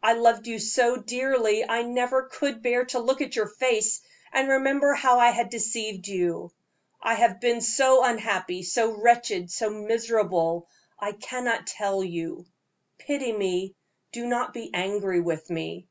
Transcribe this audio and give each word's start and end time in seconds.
I 0.00 0.12
loved 0.12 0.46
you 0.46 0.60
so 0.60 0.94
dearly 0.94 1.68
I 1.68 1.82
never 1.82 2.28
could 2.30 2.62
bear 2.62 2.84
to 2.84 3.00
look 3.00 3.20
at 3.20 3.34
your 3.34 3.48
face 3.48 4.00
and 4.32 4.48
remember 4.48 4.94
how 4.94 5.18
I 5.18 5.30
had 5.30 5.50
deceived 5.50 6.06
you. 6.06 6.52
I 7.02 7.14
have 7.14 7.40
been 7.40 7.60
so 7.60 8.04
unhappy, 8.04 8.62
so 8.62 8.90
wretched, 8.92 9.50
so 9.50 9.70
miserable, 9.70 10.68
I 11.00 11.10
cannot 11.10 11.66
tell 11.66 12.04
you. 12.04 12.46
Pity 12.98 13.32
me 13.32 13.74
do 14.12 14.24
not 14.28 14.54
be 14.54 14.70
angry 14.72 15.20
with 15.20 15.50
me. 15.50 15.88